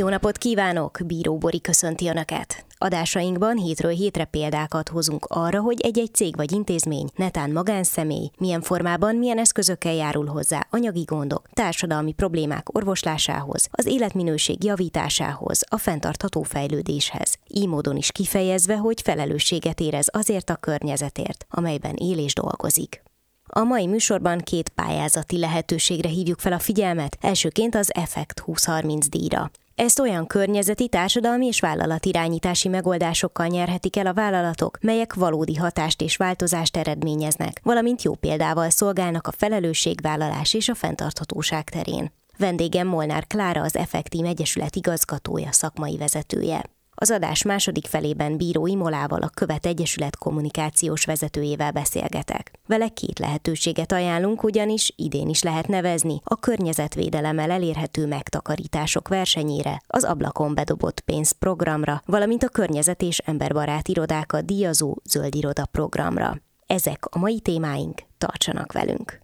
[0.00, 0.98] Jó napot kívánok!
[1.06, 2.64] Bíró Bori köszönti Önöket!
[2.78, 9.16] Adásainkban hétről hétre példákat hozunk arra, hogy egy-egy cég vagy intézmény, netán magánszemély, milyen formában,
[9.16, 17.38] milyen eszközökkel járul hozzá anyagi gondok, társadalmi problémák orvoslásához, az életminőség javításához, a fenntartható fejlődéshez.
[17.46, 23.02] Így módon is kifejezve, hogy felelősséget érez azért a környezetért, amelyben él és dolgozik.
[23.46, 29.50] A mai műsorban két pályázati lehetőségre hívjuk fel a figyelmet, elsőként az Effect 2030 díjra.
[29.80, 36.16] Ezt olyan környezeti, társadalmi és vállalatirányítási megoldásokkal nyerhetik el a vállalatok, melyek valódi hatást és
[36.16, 42.12] változást eredményeznek, valamint jó példával szolgálnak a felelősségvállalás és a fenntarthatóság terén.
[42.38, 46.64] Vendégem Molnár Klára, az Effektív Egyesület igazgatója, szakmai vezetője.
[47.02, 52.50] Az adás második felében Bíró Imolával, a Követ Egyesület kommunikációs vezetőjével beszélgetek.
[52.66, 60.04] Vele két lehetőséget ajánlunk, ugyanis idén is lehet nevezni a környezetvédelemmel elérhető megtakarítások versenyére, az
[60.04, 66.36] ablakon bedobott pénz programra, valamint a környezet és emberbarát irodákat díjazó zöld iroda programra.
[66.66, 69.20] Ezek a mai témáink, tartsanak velünk!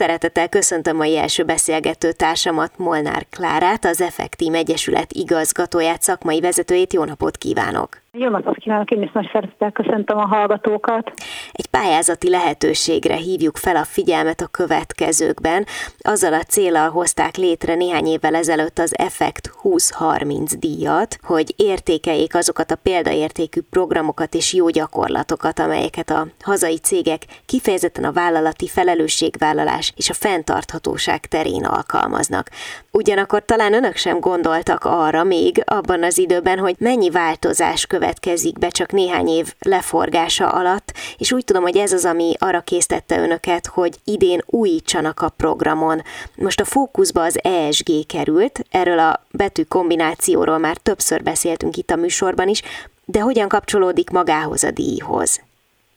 [0.00, 6.92] Szeretettel köszöntöm mai első beszélgető társamat, Molnár Klárát, az Effektív Egyesület igazgatóját, szakmai vezetőjét.
[6.92, 8.00] Jó napot kívánok!
[8.18, 11.12] Jó napot kívánok, én is nagy szeretettel köszöntöm a hallgatókat.
[11.52, 15.64] Egy pályázati lehetőségre hívjuk fel a figyelmet a következőkben.
[15.98, 22.70] Azzal a célral hozták létre néhány évvel ezelőtt az Effekt 2030 díjat, hogy értékeljék azokat
[22.70, 30.10] a példaértékű programokat és jó gyakorlatokat, amelyeket a hazai cégek kifejezetten a vállalati felelősségvállalás és
[30.10, 32.48] a fenntarthatóság terén alkalmaznak.
[32.92, 38.68] Ugyanakkor talán önök sem gondoltak arra még abban az időben, hogy mennyi változás következik be
[38.68, 43.66] csak néhány év leforgása alatt, és úgy tudom, hogy ez az, ami arra késztette önöket,
[43.66, 46.00] hogy idén újítsanak a programon.
[46.36, 51.96] Most a fókuszba az ESG került, erről a betű kombinációról már többször beszéltünk itt a
[51.96, 52.62] műsorban is,
[53.04, 55.42] de hogyan kapcsolódik magához a díjhoz?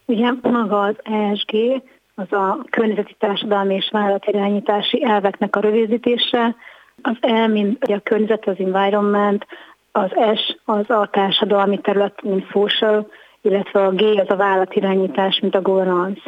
[0.06, 1.82] Ugye maga az ESG,
[2.16, 6.56] az a környezeti társadalmi és vállalatirányítási elveknek a rövidítése,
[7.02, 9.46] az E, mint a környezet, az environment,
[9.94, 13.08] az S az a társadalmi terület, mint social,
[13.42, 16.22] illetve a G az a vállalatirányítás, mint a governance.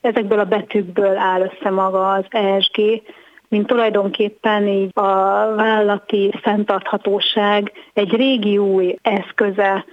[0.00, 3.02] Ezekből a betűkből áll össze maga az ESG,
[3.48, 5.10] mint tulajdonképpen így a
[5.54, 9.84] vállalati fenntarthatóság egy régi új eszköze,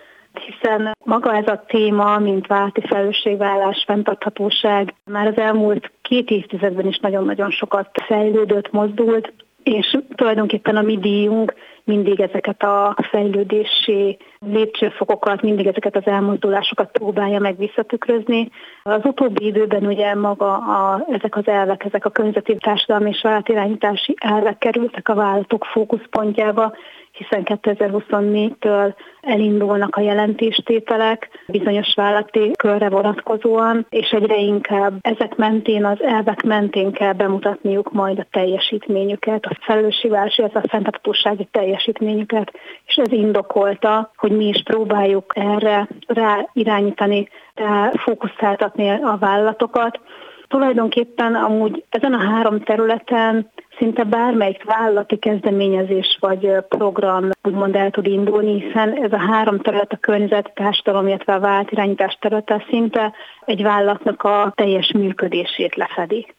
[0.46, 7.00] hiszen maga ez a téma, mint válti felelősségvállás, fenntarthatóság már az elmúlt két évtizedben is
[7.00, 11.54] nagyon-nagyon sokat fejlődött, mozdult, és tulajdonképpen a mi díjunk
[11.88, 18.50] mindig ezeket a fejlődési lépcsőfokokat, mindig ezeket az elmozdulásokat próbálja meg visszatükrözni.
[18.84, 24.16] Az utóbbi időben ugye maga a, ezek az elvek, ezek a környezeti társadalmi és vállalatirányítási
[24.20, 26.74] elvek kerültek a vállalatok fókuszpontjába,
[27.18, 36.02] hiszen 2024-től elindulnak a jelentéstételek bizonyos vállalati körre vonatkozóan, és egyre inkább ezek mentén, az
[36.02, 42.52] elvek mentén kell bemutatniuk majd a teljesítményüket, a felelősségvállalási, ez a fenntartósági teljesítményüket,
[42.86, 50.00] és ez indokolta, hogy mi is próbáljuk erre rá irányítani, rá fókuszáltatni a vállalatokat,
[50.48, 58.08] Tulajdonképpen amúgy ezen a három területen szinte bármelyik vállalati kezdeményezés vagy program úgymond el tud
[58.08, 63.14] indulni, hiszen ez a három terület a környezet, társadalom, illetve a vállalatirányítás területe szinte
[63.46, 66.36] egy vállalatnak a teljes működését lefedi.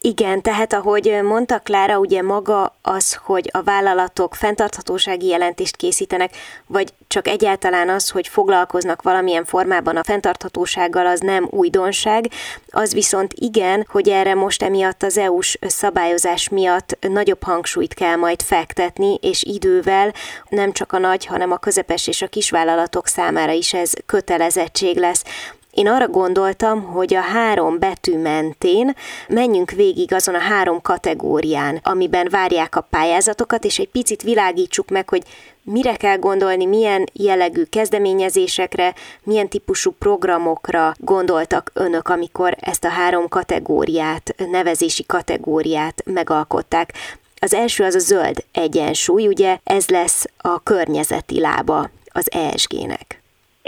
[0.00, 6.36] Igen, tehát ahogy mondta Klára, ugye maga az, hogy a vállalatok fenntarthatósági jelentést készítenek,
[6.66, 12.30] vagy csak egyáltalán az, hogy foglalkoznak valamilyen formában a fenntarthatósággal, az nem újdonság.
[12.70, 18.42] Az viszont igen, hogy erre most emiatt az EU-s szabályozás miatt nagyobb hangsúlyt kell majd
[18.42, 20.12] fektetni, és idővel
[20.48, 25.24] nem csak a nagy, hanem a közepes és a kisvállalatok számára is ez kötelezettség lesz.
[25.78, 28.94] Én arra gondoltam, hogy a három betű mentén
[29.28, 35.08] menjünk végig azon a három kategórián, amiben várják a pályázatokat, és egy picit világítsuk meg,
[35.08, 35.22] hogy
[35.62, 43.28] mire kell gondolni, milyen jellegű kezdeményezésekre, milyen típusú programokra gondoltak önök, amikor ezt a három
[43.28, 46.92] kategóriát, nevezési kategóriát megalkották.
[47.40, 53.17] Az első az a zöld egyensúly, ugye ez lesz a környezeti lába az ESG-nek.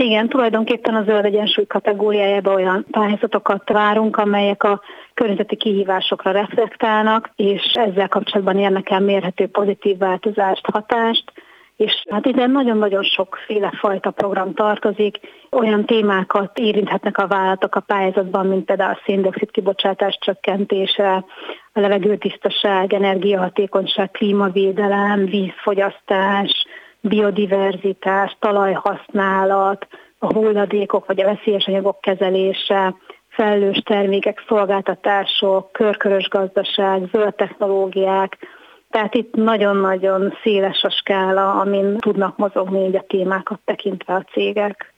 [0.02, 4.80] Igen, tulajdonképpen a zöld egyensúly kategóriájában olyan pályázatokat várunk, amelyek a
[5.14, 11.32] környezeti kihívásokra reflektálnak, és ezzel kapcsolatban érnek el mérhető pozitív változást, hatást,
[11.76, 15.18] és hát ide nagyon-nagyon sokféle fajta program tartozik,
[15.50, 21.24] olyan témákat érinthetnek a vállalatok a pályázatban, mint például a széndiokszid kibocsátás csökkentése,
[21.72, 26.66] a levegőtisztaság, energiahatékonyság, klímavédelem, vízfogyasztás,
[27.00, 29.86] biodiverzitás, talajhasználat,
[30.18, 32.94] a hulladékok vagy a veszélyes anyagok kezelése,
[33.28, 38.38] felelős termékek, szolgáltatások, körkörös gazdaság, zöld technológiák,
[38.90, 44.92] tehát itt nagyon-nagyon széles a skála, amin tudnak mozogni így a témákat tekintve a cégek.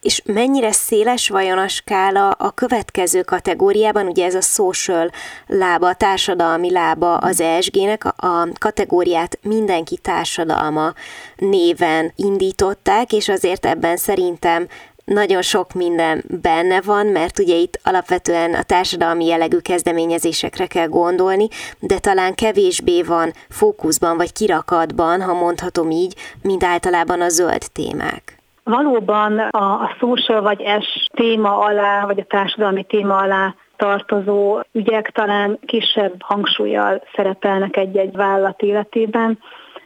[0.00, 5.10] És mennyire széles vajon a skála a következő kategóriában, ugye ez a social
[5.46, 10.92] lába, a társadalmi lába az ESG-nek, a kategóriát mindenki társadalma
[11.36, 14.66] néven indították, és azért ebben szerintem
[15.08, 21.48] nagyon sok minden benne van, mert ugye itt alapvetően a társadalmi jellegű kezdeményezésekre kell gondolni,
[21.80, 28.38] de talán kevésbé van fókuszban vagy kirakatban, ha mondhatom így, mint általában a zöld témák.
[28.64, 35.10] Valóban a, a social vagy S téma alá, vagy a társadalmi téma alá tartozó ügyek
[35.10, 39.38] talán kisebb hangsúlyjal szerepelnek egy-egy vállalat életében,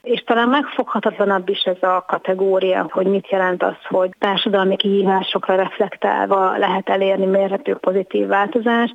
[0.03, 6.59] és talán megfoghatatlanabb is ez a kategória, hogy mit jelent az, hogy társadalmi kihívásokra reflektálva
[6.59, 8.95] lehet elérni mérhető pozitív változást,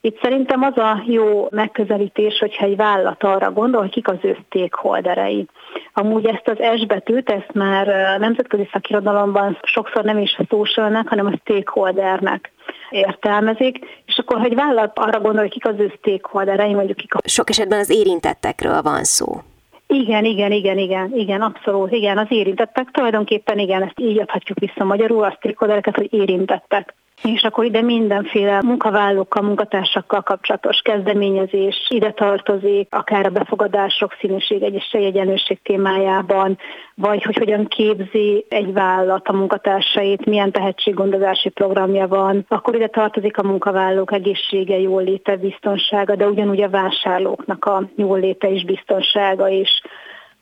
[0.00, 4.36] itt szerintem az a jó megközelítés, hogyha egy vállalat arra gondol, hogy kik az ő
[4.46, 5.46] stakeholderei.
[5.92, 11.26] Amúgy ezt az S betűt, ezt már nemzetközi szakirodalomban sokszor nem is a socialnek, hanem
[11.26, 12.52] a stakeholdernek
[12.90, 17.18] értelmezik, és akkor, hogy vállalat arra gondol, hogy kik az ő stakeholderei, mondjuk kik a...
[17.24, 19.40] Sok esetben az érintettekről van szó.
[19.90, 24.84] Igen, igen, igen, igen, igen, abszolút, igen, az érintettek, tulajdonképpen igen, ezt így adhatjuk vissza
[24.84, 26.94] magyarul, a stakeholdereket, hogy érintettek.
[27.22, 34.92] És akkor ide mindenféle munkavállalókkal, munkatársakkal kapcsolatos kezdeményezés ide tartozik, akár a befogadások színűség, egyes
[34.92, 36.58] egyenlőség témájában,
[36.94, 42.44] vagy hogy hogyan képzi egy vállalat a munkatársait, milyen tehetséggondozási programja van.
[42.48, 48.64] Akkor ide tartozik a munkavállalók egészsége, jóléte, biztonsága, de ugyanúgy a vásárlóknak a jóléte és
[48.64, 49.82] biztonsága is.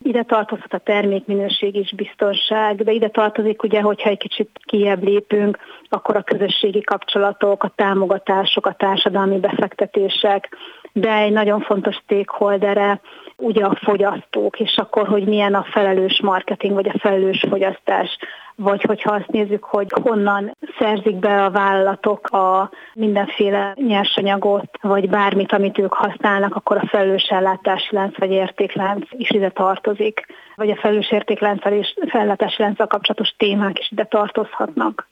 [0.06, 5.58] Ide tartozhat a termékminőség és biztonság, de ide tartozik ugye, hogyha egy kicsit kiebb lépünk,
[5.88, 10.56] akkor a közösségi kapcsolatok, a támogatások, a társadalmi befektetések,
[10.96, 13.00] de egy nagyon fontos stakeholdere
[13.36, 18.18] ugye a fogyasztók, és akkor, hogy milyen a felelős marketing, vagy a felelős fogyasztás,
[18.54, 25.52] vagy hogyha azt nézzük, hogy honnan szerzik be a vállalatok a mindenféle nyersanyagot, vagy bármit,
[25.52, 30.76] amit ők használnak, akkor a felelős ellátási lánc vagy értéklánc is ide tartozik, vagy a
[30.76, 35.08] felelős értéklánccal és fellátási lánccal kapcsolatos témák is ide tartozhatnak.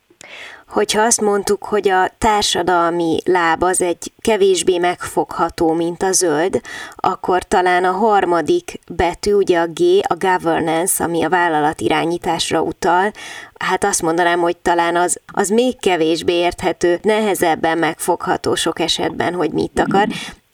[0.68, 6.60] Hogyha azt mondtuk, hogy a társadalmi láb az egy kevésbé megfogható, mint a zöld,
[6.96, 13.12] akkor talán a harmadik betű, ugye a G, a governance, ami a vállalat irányításra utal,
[13.58, 19.50] hát azt mondanám, hogy talán az, az még kevésbé érthető, nehezebben megfogható sok esetben, hogy
[19.50, 20.08] mit akar.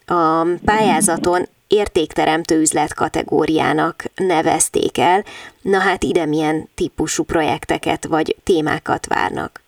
[0.07, 5.23] A pályázaton értékteremtő üzlet kategóriának nevezték el.
[5.63, 9.61] Na hát ide milyen típusú projekteket vagy témákat várnak?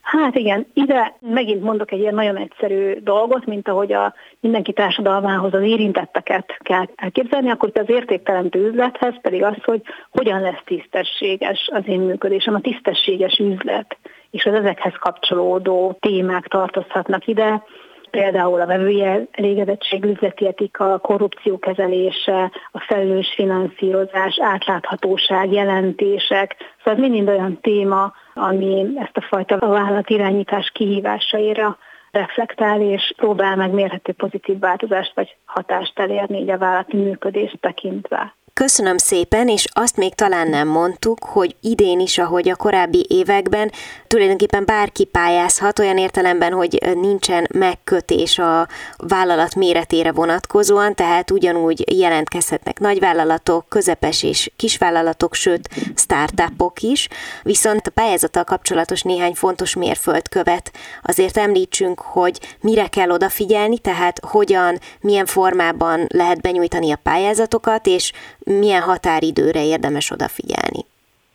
[0.00, 5.54] Hát igen, ide megint mondok egy ilyen nagyon egyszerű dolgot, mint ahogy a mindenki társadalmához
[5.54, 11.68] az érintetteket kell elképzelni, akkor itt az értékteremtő üzlethez pedig az, hogy hogyan lesz tisztességes
[11.72, 13.96] az én működésem, a tisztességes üzlet,
[14.30, 17.62] és az ezekhez kapcsolódó témák tartozhatnak ide,
[18.10, 26.56] például a vevője elégedettség, üzleti etika, korrupció kezelése, a felelős finanszírozás, átláthatóság, jelentések.
[26.84, 31.78] Szóval ez mind olyan téma, ami ezt a fajta vállalatirányítás kihívásaira
[32.10, 38.37] reflektál, és próbál meg mérhető pozitív változást vagy hatást elérni így a vállalati működést tekintve.
[38.58, 43.72] Köszönöm szépen, és azt még talán nem mondtuk, hogy idén is, ahogy a korábbi években,
[44.06, 52.78] tulajdonképpen bárki pályázhat, olyan értelemben, hogy nincsen megkötés a vállalat méretére vonatkozóan, tehát ugyanúgy jelentkezhetnek
[52.78, 57.08] nagyvállalatok, közepes és kisvállalatok, sőt, startupok is.
[57.42, 60.72] Viszont a pályázattal kapcsolatos néhány fontos mérföldkövet
[61.02, 68.12] azért említsünk, hogy mire kell odafigyelni, tehát hogyan, milyen formában lehet benyújtani a pályázatokat, és
[68.48, 70.84] milyen határidőre érdemes odafigyelni?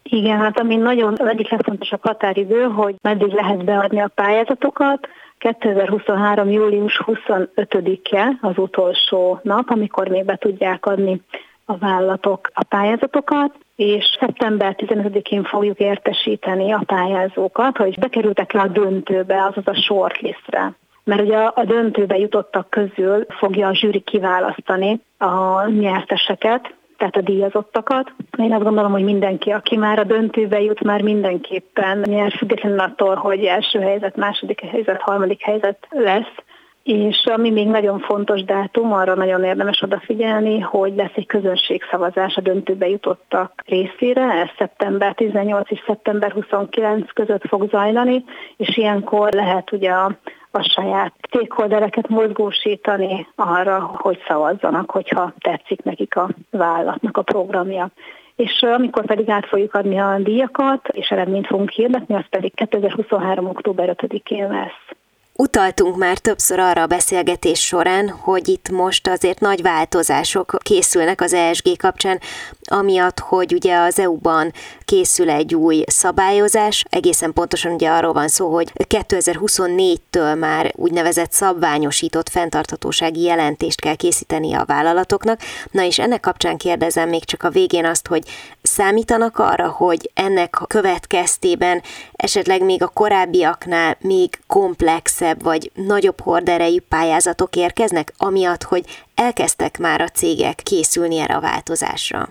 [0.03, 5.07] Igen, hát ami nagyon egyik legfontosabb határidő, hogy meddig lehet beadni a pályázatokat.
[5.37, 6.49] 2023.
[6.49, 11.21] július 25-e az utolsó nap, amikor még be tudják adni
[11.65, 18.67] a vállalatok a pályázatokat, és szeptember 15-én fogjuk értesíteni a pályázókat, hogy bekerültek le a
[18.67, 20.73] döntőbe, azaz a shortlistre.
[21.03, 26.73] Mert ugye a döntőbe jutottak közül fogja a zsűri kiválasztani a nyerteseket,
[27.03, 28.13] tehát a díjazottakat.
[28.37, 33.15] Én azt gondolom, hogy mindenki, aki már a döntőbe jut, már mindenképpen nyer, függetlenül attól,
[33.15, 36.35] hogy első helyzet, második helyzet, harmadik helyzet lesz.
[36.83, 42.41] És ami még nagyon fontos dátum, arra nagyon érdemes odafigyelni, hogy lesz egy közönségszavazás a
[42.41, 48.23] döntőbe jutottak részére, ez szeptember 18 és szeptember 29 között fog zajlani,
[48.57, 50.17] és ilyenkor lehet ugye a
[50.55, 57.89] a saját stakeholdereket mozgósítani arra, hogy szavazzanak, hogyha tetszik nekik a vállalatnak a programja.
[58.35, 63.47] És amikor pedig át fogjuk adni a díjakat, és eredményt fogunk hirdetni, az pedig 2023.
[63.47, 65.02] október 5-én lesz.
[65.35, 71.33] Utaltunk már többször arra a beszélgetés során, hogy itt most azért nagy változások készülnek az
[71.33, 72.19] ESG kapcsán,
[72.61, 74.53] amiatt, hogy ugye az EU-ban
[74.85, 82.29] készül egy új szabályozás, egészen pontosan ugye arról van szó, hogy 2024-től már úgynevezett szabványosított
[82.29, 85.39] fenntarthatósági jelentést kell készíteni a vállalatoknak.
[85.71, 88.23] Na és ennek kapcsán kérdezem még csak a végén azt, hogy
[88.63, 97.55] számítanak arra, hogy ennek következtében esetleg még a korábbiaknál még komplexebb vagy nagyobb horderejű pályázatok
[97.55, 98.83] érkeznek, amiatt, hogy
[99.15, 102.27] elkezdtek már a cégek készülni erre a változásra?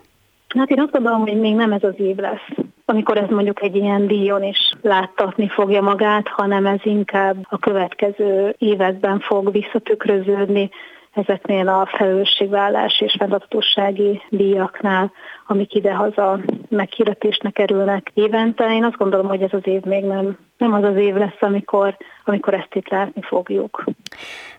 [0.48, 2.48] Hát én azt gondolom, hogy még nem ez az év lesz,
[2.84, 8.54] amikor ez mondjuk egy ilyen díjon is láttatni fogja magát, hanem ez inkább a következő
[8.58, 10.70] években fog visszatükröződni
[11.12, 15.12] ezeknél a felelősségvállás és fenntartósági díjaknál,
[15.47, 18.75] amik idehaza meghirdetésnek kerülnek évente.
[18.75, 21.97] Én azt gondolom, hogy ez az év még nem, nem az az év lesz, amikor,
[22.25, 23.85] amikor ezt itt látni fogjuk.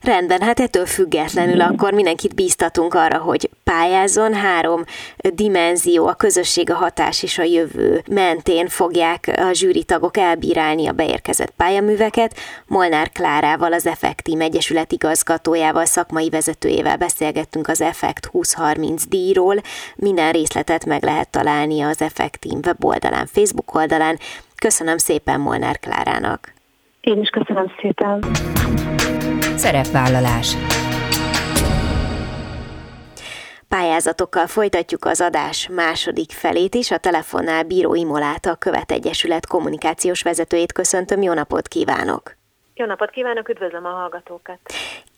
[0.02, 4.34] Rendben, hát ettől függetlenül akkor mindenkit bíztatunk arra, hogy pályázon.
[4.34, 4.84] Három
[5.18, 10.92] dimenzió, a közösség, a hatás és a jövő mentén fogják a zsűri tagok elbírálni a
[10.92, 12.36] beérkezett pályaműveket.
[12.68, 19.62] Molnár Klárával, az Effektim Egyesület igazgatójával, szakmai vezetőjével beszélgettünk az Effekt 2030 díjról.
[19.96, 24.20] Minden részletet meg lehet találni az Effektim weboldalán, Facebook oldalán.
[24.56, 26.53] Köszönöm szépen Molnár Klárának.
[27.04, 28.24] Én is köszönöm szépen.
[29.58, 30.56] Szerepvállalás
[33.68, 36.92] Pályázatokkal folytatjuk az adás második felét is.
[36.92, 41.22] A telefonnál Bíró Imoláta, a Követ Egyesület kommunikációs vezetőjét köszöntöm.
[41.22, 42.36] Jó napot kívánok!
[42.74, 44.60] Jó napot kívánok, üdvözlöm a hallgatókat!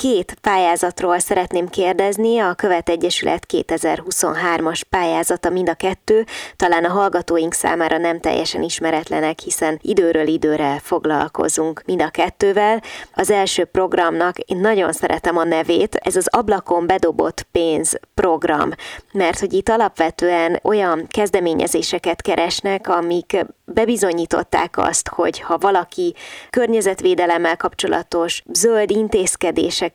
[0.05, 7.53] Két pályázatról szeretném kérdezni, a Követ Egyesület 2023-as pályázata mind a kettő, talán a hallgatóink
[7.53, 12.81] számára nem teljesen ismeretlenek, hiszen időről időre foglalkozunk mind a kettővel.
[13.13, 18.69] Az első programnak én nagyon szeretem a nevét, ez az ablakon bedobott pénz program,
[19.11, 26.15] mert hogy itt alapvetően olyan kezdeményezéseket keresnek, amik bebizonyították azt, hogy ha valaki
[26.49, 28.91] környezetvédelemmel kapcsolatos zöld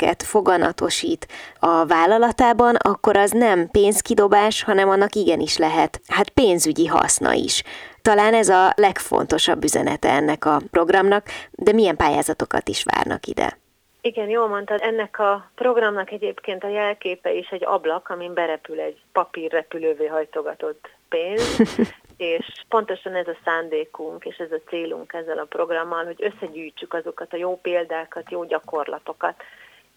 [0.00, 1.26] intézkedéseket foganatosít
[1.58, 7.62] a vállalatában, akkor az nem pénzkidobás, hanem annak igenis lehet, hát pénzügyi haszna is.
[8.02, 13.58] Talán ez a legfontosabb üzenete ennek a programnak, de milyen pályázatokat is várnak ide?
[14.02, 18.96] Igen, jól mondtad, ennek a programnak egyébként a jelképe is egy ablak, amin berepül egy
[19.12, 21.60] papírrepülővé hajtogatott pénz,
[22.16, 27.32] és pontosan ez a szándékunk, és ez a célunk ezzel a programmal, hogy összegyűjtsük azokat
[27.32, 29.42] a jó példákat, jó gyakorlatokat,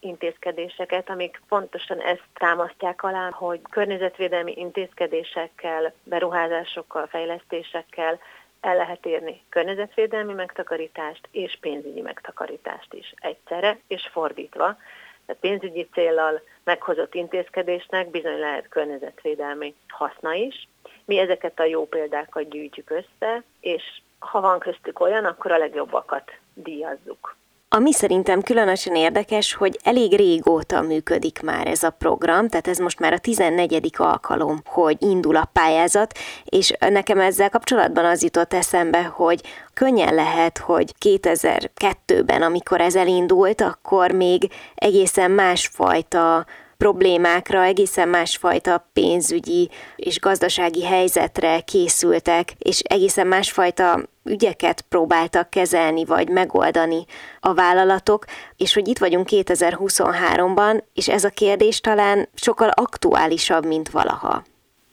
[0.04, 8.20] intézkedéseket, amik pontosan ezt támasztják alá, hogy környezetvédelmi intézkedésekkel, beruházásokkal, fejlesztésekkel
[8.62, 14.78] el lehet érni környezetvédelmi megtakarítást és pénzügyi megtakarítást is egyszerre, és fordítva.
[15.26, 20.68] Tehát pénzügyi célral meghozott intézkedésnek bizony lehet környezetvédelmi haszna is,
[21.06, 23.84] mi ezeket a jó példákat gyűjtjük össze, és
[24.20, 27.36] ha van köztük olyan, akkor a legjobbakat díjazzuk.
[27.75, 33.00] Ami szerintem különösen érdekes, hogy elég régóta működik már ez a program, tehát ez most
[33.00, 33.89] már a 14.
[33.98, 39.42] alkalom, hogy indul a pályázat, és nekem ezzel kapcsolatban az jutott eszembe, hogy
[39.74, 46.46] könnyen lehet, hogy 2002-ben, amikor ez elindult, akkor még egészen másfajta
[46.77, 56.30] problémákra, egészen másfajta pénzügyi és gazdasági helyzetre készültek, és egészen másfajta ügyeket próbáltak kezelni vagy
[56.30, 57.06] megoldani
[57.39, 58.25] a vállalatok,
[58.58, 64.44] és hogy itt vagyunk 2023-ban, és ez a kérdés talán sokkal aktuálisabb, mint valaha.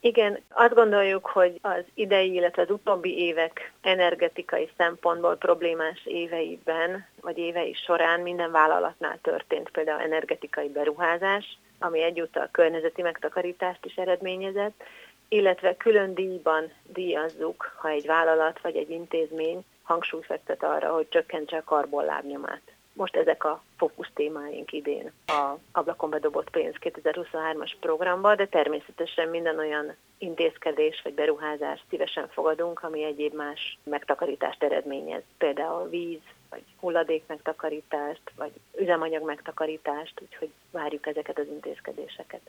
[0.00, 7.38] Igen, azt gondoljuk, hogy az idei, illetve az utóbbi évek energetikai szempontból problémás éveiben, vagy
[7.38, 14.82] évei során minden vállalatnál történt például energetikai beruházás, ami egyúttal környezeti megtakarítást is eredményezett,
[15.28, 21.56] illetve külön díjban díjazzuk, ha egy vállalat vagy egy intézmény hangsúlyt fektet arra, hogy csökkentse
[21.56, 22.62] a karbonlábnyomát.
[23.00, 29.58] Most ezek a fókusz témáink idén a ablakon bedobott pénz 2023-as programba, de természetesen minden
[29.58, 35.22] olyan intézkedés vagy beruházást szívesen fogadunk, ami egyéb más megtakarítást eredményez.
[35.38, 42.40] Például víz, vagy hulladék megtakarítást, vagy üzemanyag megtakarítást, úgyhogy várjuk ezeket az intézkedéseket.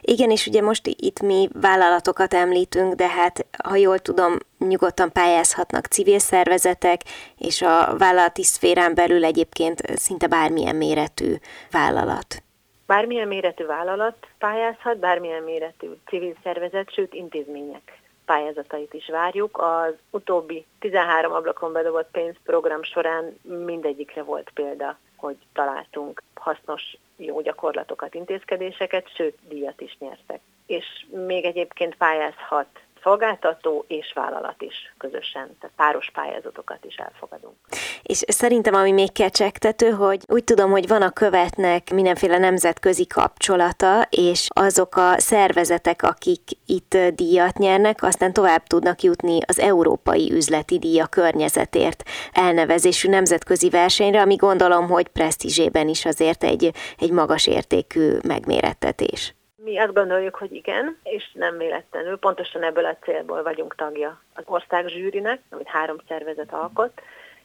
[0.00, 5.86] Igen, és ugye most itt mi vállalatokat említünk, de hát, ha jól tudom, nyugodtan pályázhatnak
[5.86, 7.00] civil szervezetek,
[7.38, 11.34] és a vállalati szférán belül egyébként szinte bármilyen méretű
[11.70, 12.42] vállalat.
[12.86, 17.99] Bármilyen méretű vállalat pályázhat, bármilyen méretű civil szervezet, sőt intézmények
[18.30, 19.58] pályázatait is várjuk.
[19.58, 28.14] Az utóbbi 13 ablakon bedobott pénzprogram során mindegyikre volt példa, hogy találtunk hasznos jó gyakorlatokat,
[28.14, 30.40] intézkedéseket, sőt, díjat is nyertek.
[30.66, 32.66] És még egyébként pályázhat
[33.02, 37.54] szolgáltató és vállalat is közösen, tehát páros pályázatokat is elfogadunk.
[38.02, 44.06] És szerintem ami még kecsegtető, hogy úgy tudom, hogy van a követnek mindenféle nemzetközi kapcsolata,
[44.10, 50.78] és azok a szervezetek, akik itt díjat nyernek, aztán tovább tudnak jutni az Európai Üzleti
[50.78, 52.02] Díja környezetért
[52.32, 59.34] elnevezésű nemzetközi versenyre, ami gondolom, hogy presztízsében is azért egy, egy magas értékű megmérettetés.
[59.64, 62.18] Mi azt gondoljuk, hogy igen, és nem véletlenül.
[62.18, 67.02] Pontosan ebből a célból vagyunk tagja az ország zsűrinek, amit három szervezet alkot,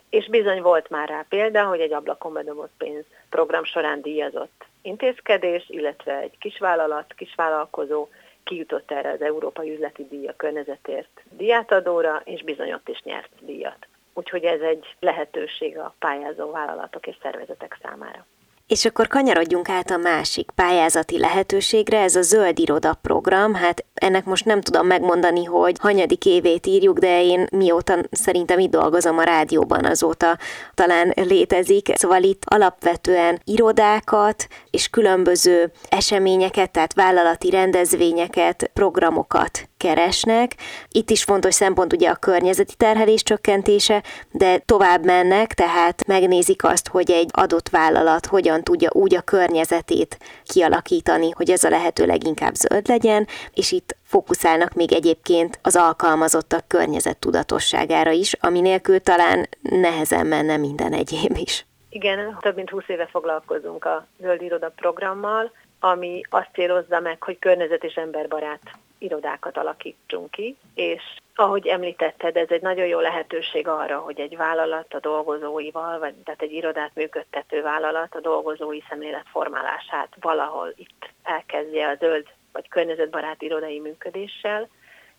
[0.09, 5.65] és bizony volt már rá példa, hogy egy ablakon bedobott pénz program során díjazott intézkedés,
[5.69, 8.07] illetve egy kisvállalat, kisvállalkozó
[8.43, 13.87] kijutott erre az Európai Üzleti Díja környezetért díjátadóra, és bizony ott is nyert díjat.
[14.13, 18.25] Úgyhogy ez egy lehetőség a pályázó vállalatok és szervezetek számára.
[18.67, 23.53] És akkor kanyarodjunk át a másik pályázati lehetőségre, ez a Zöld Iroda program.
[23.53, 28.69] Hát ennek most nem tudom megmondani, hogy hanyadik évét írjuk, de én mióta szerintem itt
[28.69, 30.37] dolgozom a rádióban, azóta
[30.73, 31.91] talán létezik.
[31.95, 40.51] Szóval itt alapvetően irodákat és különböző eseményeket, tehát vállalati rendezvényeket, programokat keresnek.
[40.89, 46.87] Itt is fontos szempont ugye a környezeti terhelés csökkentése, de tovább mennek, tehát megnézik azt,
[46.87, 52.53] hogy egy adott vállalat hogyan tudja úgy a környezetét kialakítani, hogy ez a lehető leginkább
[52.53, 59.49] zöld legyen, és itt fókuszálnak még egyébként az alkalmazottak környezet tudatosságára is, ami nélkül talán
[59.61, 61.65] nehezen menne minden egyéb is.
[61.89, 67.39] Igen, több mint 20 éve foglalkozunk a Zöld Iroda programmal, ami azt célozza meg, hogy
[67.39, 68.61] környezet és emberbarát
[68.97, 71.01] irodákat alakítsunk ki, és
[71.35, 76.41] ahogy említetted, ez egy nagyon jó lehetőség arra, hogy egy vállalat a dolgozóival, vagy tehát
[76.41, 83.41] egy irodát működtető vállalat a dolgozói szemlélet formálását valahol itt elkezdje a zöld vagy környezetbarát
[83.41, 84.69] irodai működéssel,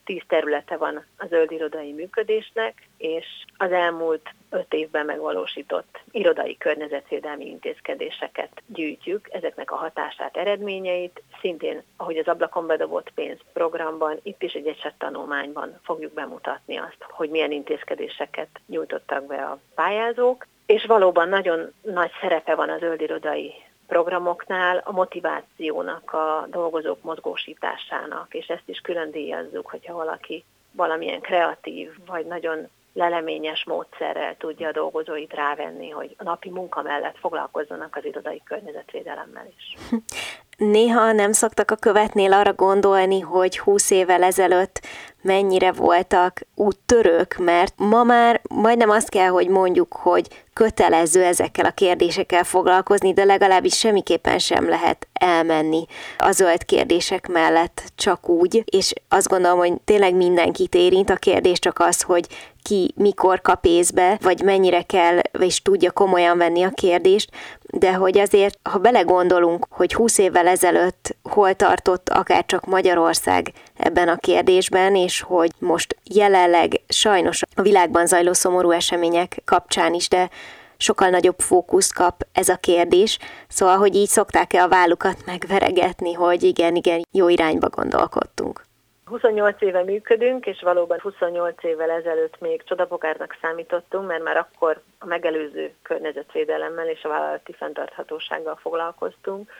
[0.06, 7.46] tíz területe van a zöld irodai működésnek, és az elmúlt öt évben megvalósított irodai környezetvédelmi
[7.46, 14.52] intézkedéseket gyűjtjük, ezeknek a hatását, eredményeit, szintén, ahogy az ablakon bedobott pénz programban, itt is
[14.52, 21.72] egy tanulmányban fogjuk bemutatni azt, hogy milyen intézkedéseket nyújtottak be a pályázók, és valóban nagyon
[21.82, 23.54] nagy szerepe van az zöld irodai
[23.86, 31.90] programoknál a motivációnak, a dolgozók mozgósításának, és ezt is külön díjazzuk, hogyha valaki valamilyen kreatív,
[32.06, 38.04] vagy nagyon leleményes módszerrel tudja a dolgozóit rávenni, hogy a napi munka mellett foglalkozzanak az
[38.04, 39.76] irodai környezetvédelemmel is.
[40.56, 44.80] Néha nem szoktak a követnél arra gondolni, hogy 20 évvel ezelőtt
[45.22, 51.70] mennyire voltak úttörők, mert ma már majdnem azt kell, hogy mondjuk, hogy kötelező ezekkel a
[51.70, 55.86] kérdésekkel foglalkozni, de legalábbis semmiképpen sem lehet elmenni
[56.18, 61.58] a zöld kérdések mellett csak úgy, és azt gondolom, hogy tényleg mindenkit érint, a kérdés
[61.58, 62.26] csak az, hogy
[62.62, 67.30] ki mikor kap észbe, vagy mennyire kell, és tudja komolyan venni a kérdést,
[67.72, 74.08] de hogy azért, ha belegondolunk, hogy 20 évvel ezelőtt hol tartott akár csak Magyarország ebben
[74.08, 80.30] a kérdésben, és hogy most jelenleg sajnos a világban zajló szomorú események kapcsán is, de
[80.76, 86.42] sokkal nagyobb fókuszt kap ez a kérdés, szóval, hogy így szokták-e a vállukat megveregetni, hogy
[86.42, 88.65] igen, igen, jó irányba gondolkodtunk.
[89.06, 95.06] 28 éve működünk, és valóban 28 évvel ezelőtt még csodapokárnak számítottunk, mert már akkor a
[95.06, 99.50] megelőző környezetvédelemmel és a vállalati fenntarthatósággal foglalkoztunk.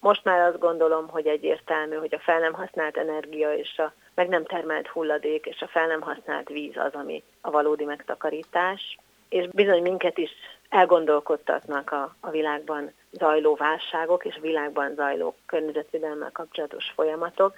[0.00, 4.28] Most már azt gondolom, hogy egyértelmű, hogy a fel nem használt energia és a meg
[4.28, 8.98] nem termelt hulladék és a fel nem használt víz az, ami a valódi megtakarítás.
[9.28, 10.30] És bizony minket is
[10.68, 17.54] elgondolkodtatnak a, a világban zajló válságok és világban zajló környezetvédelemmel kapcsolatos folyamatok.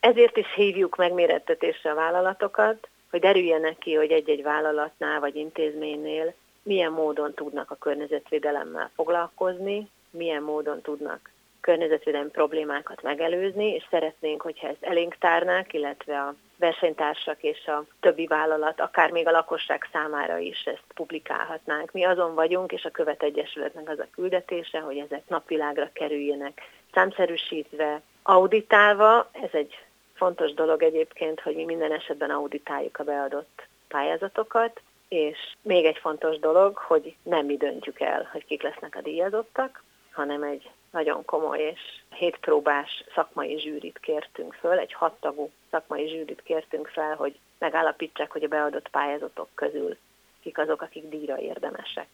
[0.00, 6.92] Ezért is hívjuk megmérettetésre a vállalatokat, hogy derüljenek ki, hogy egy-egy vállalatnál vagy intézménynél milyen
[6.92, 11.30] módon tudnak a környezetvédelemmel foglalkozni, milyen módon tudnak
[11.66, 18.26] környezetvédelmi problémákat megelőzni, és szeretnénk, hogyha ezt elénk tárnák, illetve a versenytársak és a többi
[18.26, 21.92] vállalat, akár még a lakosság számára is ezt publikálhatnánk.
[21.92, 26.60] Mi azon vagyunk, és a Követegyesületnek az a küldetése, hogy ezek napvilágra kerüljenek,
[26.92, 29.84] számszerűsítve, auditálva, ez egy
[30.14, 36.38] fontos dolog egyébként, hogy mi minden esetben auditáljuk a beadott pályázatokat, és még egy fontos
[36.38, 41.58] dolog, hogy nem mi döntjük el, hogy kik lesznek a díjazottak, hanem egy nagyon komoly
[41.58, 48.44] és hétpróbás szakmai zsűrit kértünk föl, egy hattagú szakmai zsűrit kértünk fel, hogy megállapítsák, hogy
[48.44, 49.96] a beadott pályázatok közül
[50.42, 52.08] kik azok, akik díjra érdemesek.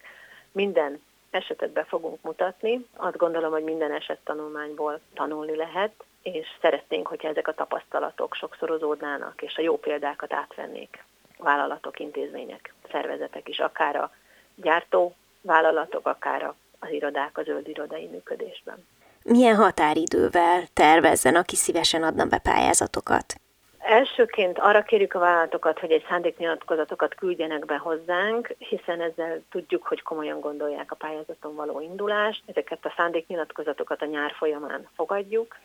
[0.53, 2.87] Minden esetet be fogunk mutatni.
[2.97, 9.43] Azt gondolom, hogy minden eset tanulmányból tanulni lehet, és szeretnénk, hogyha ezek a tapasztalatok sokszorozódnának,
[9.43, 11.05] és a jó példákat átvennék
[11.39, 14.11] vállalatok, intézmények, szervezetek is, akár a
[14.55, 18.87] gyártó vállalatok, akár az irodák a zöld irodai működésben.
[19.25, 23.42] Milyen határidővel tervezzen, aki szívesen adna be pályázatokat?
[23.83, 30.03] Elsőként arra kérjük a vállalatokat, hogy egy szándéknyilatkozatokat küldjenek be hozzánk, hiszen ezzel tudjuk, hogy
[30.03, 32.43] komolyan gondolják a pályázaton való indulást.
[32.47, 35.57] Ezeket a szándéknyilatkozatokat a nyár folyamán fogadjuk,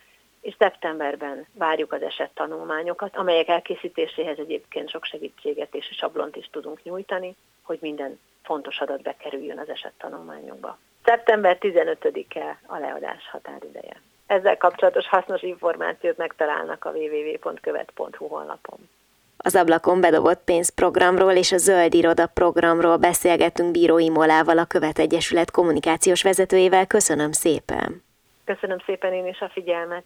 [0.42, 7.36] és szeptemberben várjuk az esettanulmányokat, amelyek elkészítéséhez egyébként sok segítséget és sablont is tudunk nyújtani,
[7.62, 10.78] hogy minden fontos adat bekerüljön az esettanulmányokba.
[11.04, 14.02] Szeptember 15-e a leadás határideje.
[14.28, 18.90] Ezzel kapcsolatos hasznos információt megtalálnak a www.követ.hu honlapon.
[19.38, 25.52] Az ablakon bedobott pénzprogramról és a Zöld Iroda programról beszélgetünk Bírói Molával, a Követ Egyesület
[25.52, 26.88] kommunikációs vezetőjével.
[26.88, 28.04] Köszönöm szépen!
[28.46, 30.06] Köszönöm szépen én is a figyelmet!